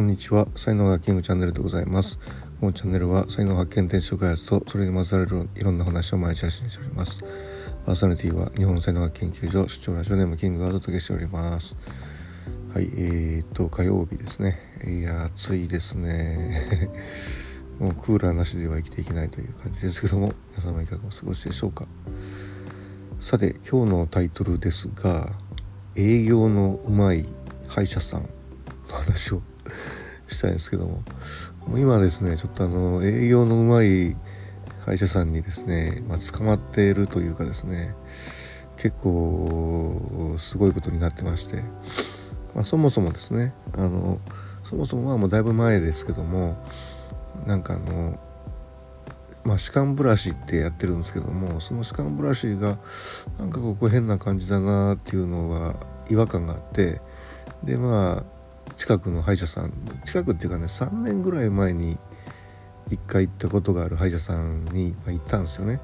[0.00, 0.48] こんにちは。
[0.56, 2.18] 才能がキングチャンネルでございます。
[2.58, 7.20] このチャンネルは才能発見転職開発とそれにまつわるいろんな話を毎日発信しております。
[7.84, 11.76] パーソナリティは日本才能学研究所出張ラジオネームキングがお届けしております。
[12.72, 14.58] はいえー、っと火曜日ですね。
[14.86, 16.88] いや暑いですね。
[17.78, 21.86] もうクーラーなしでは生きていけないという感じですけども皆様いかがお過ごしでしょうか。
[23.20, 25.30] さて今日のタイトルですが
[25.94, 27.28] 営業のうまい
[27.68, 28.28] 歯医者さんの
[28.88, 29.42] 話を
[30.34, 31.02] したいんですけども。
[31.66, 34.16] もう今ですねちょっとあの営業のうまい
[34.84, 37.94] 歯医者さんにですね、まあ、捕まっているというかですね
[38.76, 41.56] 結構すごいことになってまして、
[42.54, 44.18] まあ、そもそもですねあの
[44.64, 46.56] そもそもはもうだいぶ前ですけども
[47.46, 48.18] なんかあの
[49.42, 52.76] まあ、歯間ブラシってやってるんですけどもその歯間ブラシが
[53.38, 55.76] なんかここ変な感じだなっていうのが
[56.10, 57.00] 違和感があって
[57.64, 58.39] でまあ
[58.80, 59.74] 近くの歯医者さん
[60.06, 61.98] 近くっていうかね3年ぐらい前に
[62.88, 65.80] 1回行ったことがある歯医者さんに行ったんですよね。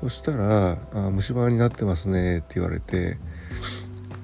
[0.00, 3.18] そしたら「あ虫歯になってますね」って言われて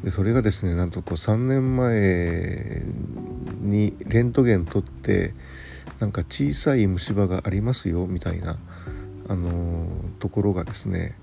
[0.03, 2.85] でそれがですねなんとこう3年前
[3.61, 5.35] にレントゲン取って
[5.99, 8.57] なんか小さい虫歯がありますよみたいな、
[9.29, 9.87] あのー、
[10.21, 11.19] ところがですね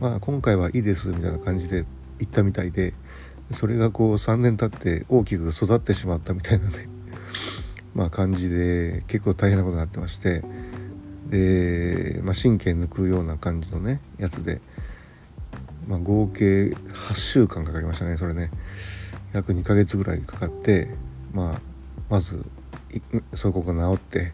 [0.00, 1.84] まあ今回はいいですみたいな感じで
[2.20, 2.94] 行ったみたいで
[3.50, 6.88] それがこう3年経って大きく育ってしまったみたいなね。
[7.94, 10.42] まあ感じで結構大変なことになってまして。
[11.28, 14.60] で、まあ、神経抜くような感じのねやつで、
[15.88, 18.50] まあ、合計8週間かかりましたねそれね。
[19.32, 20.88] 約2ヶ月ぐらいかかって、
[21.32, 21.60] まあ、
[22.08, 22.44] まず
[23.34, 24.32] そこが治って。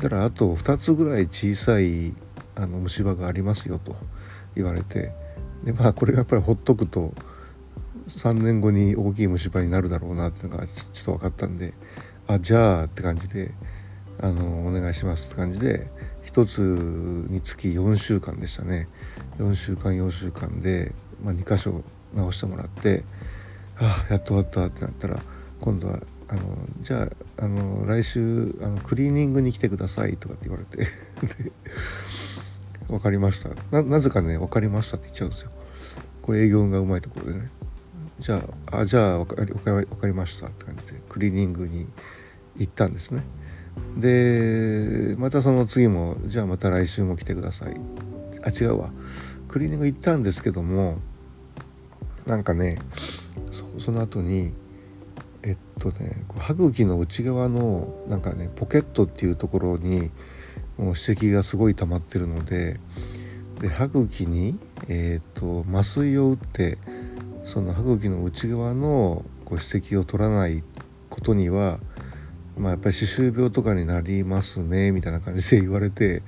[0.00, 2.14] だからあと2つぐらい小さい
[2.56, 3.94] あの虫歯がありますよと
[4.54, 5.12] 言われて。
[5.64, 7.12] でまあこれがやっぱりほっとくと
[8.18, 11.72] 3年後に大きい虫歯になるだろうなっていうのがちょっと分かったんで
[12.26, 13.52] あじゃあって感じで
[14.20, 15.88] あのお願いしますって感じで
[16.24, 16.60] 1つ
[17.30, 18.88] につき4週間でしたね。
[19.38, 20.92] 4週間4週間で、
[21.24, 21.82] まあ、2箇所
[22.14, 23.04] 直してもらって
[23.78, 25.22] あやっと終わったってなったら
[25.60, 26.40] 今度はあの
[26.80, 30.86] じゃああの来週あのクリーニングに来てくださいとかって言われて
[32.86, 33.82] 分かりました。
[33.82, 35.50] なぜかね分かりましたって言っちゃうんですよ。
[36.22, 37.50] これ営業がうまいところでね。
[38.20, 40.46] じゃああじゃあ分かり分かりました。
[40.46, 41.86] って感じでクリーニングに
[42.56, 43.24] 行ったんですね。
[43.96, 47.76] でまたその次もじゃあまた来週も来てください。
[48.42, 48.90] あ違うわ。
[49.48, 50.98] クリーニング行ったんですけども
[52.26, 52.78] なんかね
[53.78, 54.52] その後に
[55.42, 60.10] えっとね歯茎の内側のなんかねポケットっていうところに
[60.76, 62.78] もう歯石がすごい溜まってるので
[63.60, 66.78] で歯茎に、えーと、麻酔を打って
[67.50, 70.62] その歯茎の内側のこう歯石を取らない
[71.08, 71.80] ことには、
[72.56, 76.22] まあ、やっぱり歯周病とかになりますねみたいな感じで言われて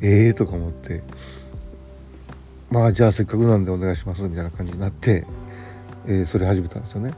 [0.00, 1.02] え えー、とか思って
[2.70, 5.26] まあじゃあせっかくなんでお願いしますみたいな感じになって、
[6.06, 7.14] えー、それ始めたんですよね。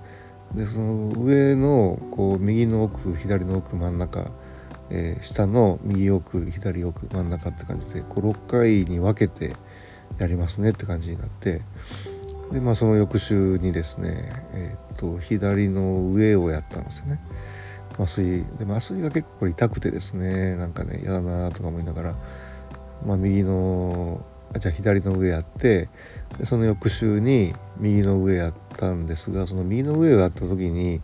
[0.54, 4.30] でその上のこう右の奥左の奥真ん中、
[4.88, 9.54] えー、下の右奥左奥真ん中って感じでこう6回に分けて
[10.16, 11.60] やりますねって感じになって
[12.52, 17.20] でまあその翌週にですね、えー、っと左の上をやったんですよね。
[17.98, 18.44] 麻酔。
[18.58, 22.14] で麻酔が結構これ痛くてですねなんかね嫌だなとか思いながら、
[23.06, 24.24] まあ、右の
[24.54, 25.88] あじゃあ左の上やって
[26.38, 31.00] でその翌週に右の上やったんですがその右の上をやった時に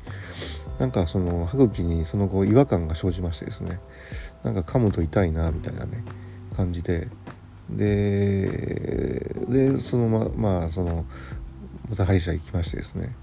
[0.78, 3.80] なんかその歯茎にその後違和感が生じましてですね
[4.42, 6.04] なんか噛むと痛いなみたいなね
[6.56, 7.08] 感じで
[7.76, 11.04] ででそのままあその
[11.88, 13.14] また歯医者行きましてですね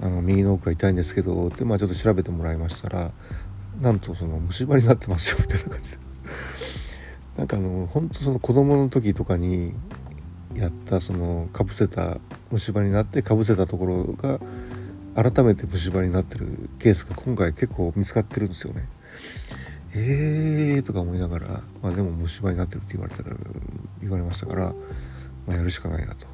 [0.00, 3.12] あの右の奥が痛いんですけどでまあちょっと調べてもらいましたら
[3.80, 5.98] なんとその虫歯になってますよみたいな感じで
[7.36, 9.74] なんかあの本当その子供の時とかに
[10.54, 12.18] やったそのかぶせた
[12.50, 14.40] 虫歯になってかぶせたところが
[15.14, 18.86] 改めて虫歯になってるケースが今回結構見つかってるんですよね。
[19.96, 23.36] えーとか思いながら、まあ、でも虫歯になってるって言われたら
[24.00, 24.74] 言われましたから、
[25.46, 26.26] まあ、やるしかないなと。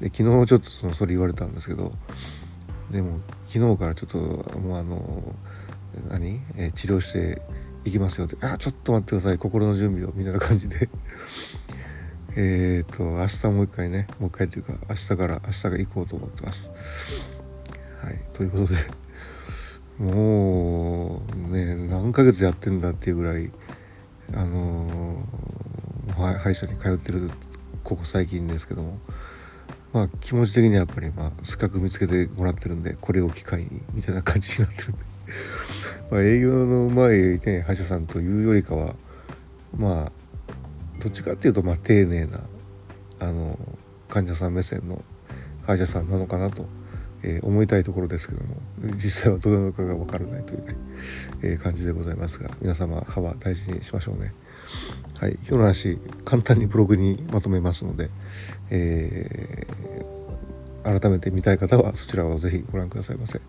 [0.00, 1.92] で昨日ちょっとそのそれ言われたんですけど
[2.90, 4.18] でも昨日からちょっと
[4.58, 5.22] もうあの
[6.08, 7.40] 何、え、治療して
[7.84, 9.38] いきますよって「あちょっと待ってください。
[9.38, 10.88] 心の準備を」みたいな感じで。
[12.34, 16.70] えっと明日もう一回ねもう一回というか明日から明日が行こうと思ってます。
[18.02, 18.20] はい。
[18.32, 18.74] ということで。
[19.98, 23.50] もうね何ヶ月やってんだっていうぐらい
[24.34, 27.30] あのー、歯医者に通ってる
[27.84, 28.98] ここ最近ですけども
[29.92, 34.98] まあ気持ち的にはやっぱりまあ資格見つけてもらってるんでこれを機会にみたいな感じになってるんで。
[36.10, 38.94] まあ、営業のうまい、ね、歯医者さんというよりかは
[39.76, 40.12] まあ
[41.00, 42.40] どっちかっていうとまあ丁寧な
[43.18, 43.58] あの
[44.08, 45.02] 患者さん目線の
[45.66, 46.66] 歯医者さんなのかなと、
[47.22, 48.56] えー、思いたいところですけども
[48.94, 50.74] 実際はどうなのかが分からないというね、
[51.42, 54.32] えー、感じでございますが皆様歯は大事にしましょうね。
[55.18, 58.10] はい、今日の話簡単にブログにまとめますので、
[58.70, 60.11] えー、
[60.82, 63.40] 改めて見たい方はそちらをぜひご覧くださいませ。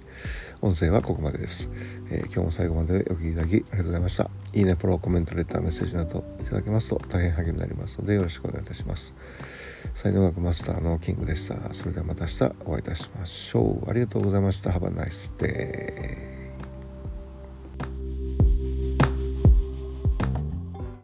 [0.61, 1.69] 音声はここまでです。
[2.09, 4.29] えー、今日も最後までお聴きいただきありがとうございました。
[4.53, 9.13] いいね、フォロー、コメント、レター、メッセージなどいただけますと大変励みになりますのでよろしくお願いいたします。
[9.93, 11.73] 才能学マスターのキングでした。
[11.73, 13.89] それではまた明日お会いいたしましょう。
[13.89, 14.69] ありがとうございました。
[14.71, 16.42] Have a nice day.